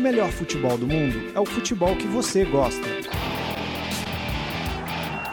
o 0.00 0.02
melhor 0.02 0.30
futebol 0.30 0.78
do 0.78 0.86
mundo 0.86 1.30
é 1.34 1.38
o 1.38 1.44
futebol 1.44 1.94
que 1.94 2.06
você 2.06 2.42
gosta. 2.46 2.88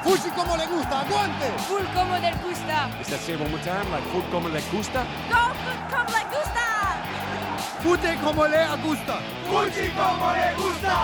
Fuji 0.04 0.30
como 0.36 0.58
le 0.58 0.68
gusta, 0.68 0.96
aguante! 0.98 1.46
Full 1.68 1.86
como 1.94 2.14
le 2.20 2.32
gusta. 2.44 2.90
Is 3.02 3.08
that 3.08 3.22
say 3.22 3.36
one 3.36 3.50
more 3.50 3.64
time? 3.64 3.90
Like 3.90 4.06
como 4.30 4.50
le 4.50 4.62
gusta? 4.70 5.06
Go 5.30 5.54
food 5.64 5.80
como 5.90 6.12
le 6.12 6.24
gusta. 6.36 6.66
Fute 7.82 8.18
como 8.22 8.46
le 8.46 8.68
gusta! 8.84 9.22
Fuji 9.48 9.90
como 9.96 10.32
le 10.34 10.54
gusta. 10.58 10.96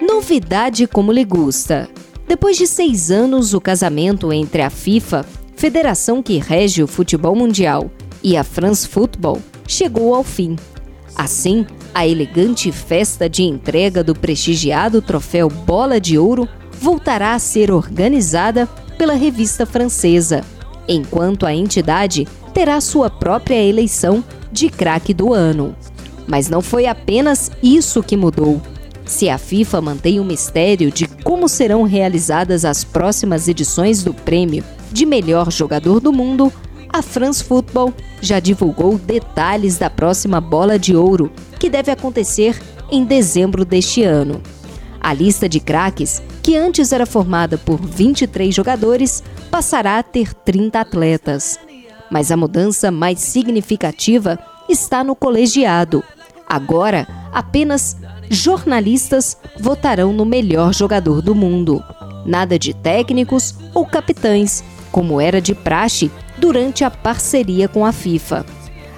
Novidade 0.00 0.86
como 0.86 1.12
lhe 1.12 1.24
gusta. 1.24 1.88
Depois 2.26 2.56
de 2.56 2.66
seis 2.66 3.10
anos, 3.10 3.52
o 3.52 3.60
casamento 3.60 4.32
entre 4.32 4.62
a 4.62 4.70
FIFA, 4.70 5.24
federação 5.58 6.22
que 6.22 6.38
rege 6.38 6.84
o 6.84 6.86
futebol 6.86 7.34
mundial, 7.34 7.90
e 8.22 8.36
a 8.36 8.44
France 8.44 8.86
Football 8.86 9.42
chegou 9.66 10.14
ao 10.14 10.22
fim. 10.22 10.54
Assim, 11.16 11.66
a 11.92 12.06
elegante 12.06 12.70
festa 12.70 13.28
de 13.28 13.42
entrega 13.42 14.04
do 14.04 14.14
prestigiado 14.14 15.02
troféu 15.02 15.48
Bola 15.48 16.00
de 16.00 16.16
Ouro 16.16 16.48
voltará 16.80 17.34
a 17.34 17.40
ser 17.40 17.72
organizada 17.72 18.68
pela 18.96 19.14
revista 19.14 19.66
francesa, 19.66 20.42
enquanto 20.86 21.44
a 21.44 21.52
entidade 21.52 22.26
terá 22.54 22.80
sua 22.80 23.10
própria 23.10 23.60
eleição 23.60 24.22
de 24.52 24.68
craque 24.68 25.12
do 25.12 25.34
ano. 25.34 25.74
Mas 26.28 26.48
não 26.48 26.62
foi 26.62 26.86
apenas 26.86 27.50
isso 27.60 28.00
que 28.00 28.16
mudou. 28.16 28.62
Se 29.04 29.28
a 29.28 29.38
FIFA 29.38 29.80
mantém 29.80 30.20
o 30.20 30.24
mistério 30.24 30.92
de 30.92 31.08
como 31.24 31.48
serão 31.48 31.82
realizadas 31.82 32.64
as 32.64 32.84
próximas 32.84 33.48
edições 33.48 34.04
do 34.04 34.14
prêmio 34.14 34.62
de 34.92 35.06
melhor 35.06 35.50
jogador 35.50 36.00
do 36.00 36.12
mundo, 36.12 36.52
a 36.88 37.02
France 37.02 37.44
Football 37.44 37.92
já 38.20 38.40
divulgou 38.40 38.98
detalhes 38.98 39.78
da 39.78 39.90
próxima 39.90 40.40
bola 40.40 40.78
de 40.78 40.96
ouro, 40.96 41.30
que 41.58 41.68
deve 41.68 41.90
acontecer 41.90 42.60
em 42.90 43.04
dezembro 43.04 43.64
deste 43.64 44.02
ano. 44.02 44.40
A 45.00 45.12
lista 45.12 45.48
de 45.48 45.60
craques, 45.60 46.22
que 46.42 46.56
antes 46.56 46.92
era 46.92 47.06
formada 47.06 47.56
por 47.56 47.80
23 47.80 48.54
jogadores, 48.54 49.22
passará 49.50 49.98
a 49.98 50.02
ter 50.02 50.34
30 50.34 50.80
atletas. 50.80 51.58
Mas 52.10 52.32
a 52.32 52.36
mudança 52.36 52.90
mais 52.90 53.20
significativa 53.20 54.38
está 54.68 55.04
no 55.04 55.14
colegiado. 55.14 56.02
Agora, 56.48 57.06
apenas 57.32 57.96
jornalistas 58.30 59.36
votarão 59.60 60.12
no 60.12 60.24
melhor 60.24 60.74
jogador 60.74 61.22
do 61.22 61.34
mundo. 61.34 61.82
Nada 62.24 62.58
de 62.58 62.74
técnicos 62.74 63.54
ou 63.72 63.86
capitães, 63.86 64.64
como 64.90 65.20
era 65.20 65.40
de 65.40 65.54
praxe 65.54 66.10
durante 66.36 66.84
a 66.84 66.90
parceria 66.90 67.68
com 67.68 67.84
a 67.84 67.92
FIFA. 67.92 68.44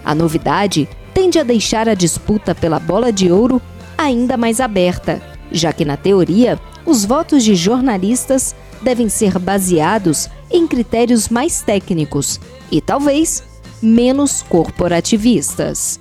A 0.04 0.14
novidade 0.14 0.88
tende 1.12 1.38
a 1.38 1.42
deixar 1.42 1.88
a 1.88 1.94
disputa 1.94 2.54
pela 2.54 2.78
bola 2.78 3.12
de 3.12 3.30
ouro 3.30 3.60
ainda 3.96 4.36
mais 4.36 4.60
aberta, 4.60 5.20
já 5.52 5.72
que, 5.72 5.84
na 5.84 5.96
teoria, 5.96 6.58
os 6.86 7.04
votos 7.04 7.44
de 7.44 7.54
jornalistas 7.54 8.54
devem 8.80 9.08
ser 9.08 9.38
baseados 9.38 10.28
em 10.50 10.66
critérios 10.66 11.28
mais 11.28 11.62
técnicos 11.62 12.40
e, 12.70 12.80
talvez, 12.80 13.42
menos 13.82 14.42
corporativistas. 14.42 16.00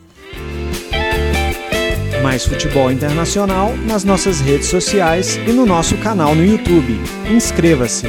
Mais 2.23 2.45
futebol 2.45 2.91
internacional 2.91 3.75
nas 3.85 4.03
nossas 4.03 4.41
redes 4.41 4.67
sociais 4.67 5.37
e 5.47 5.51
no 5.51 5.65
nosso 5.65 5.97
canal 5.97 6.35
no 6.35 6.45
YouTube. 6.45 6.99
Inscreva-se! 7.29 8.07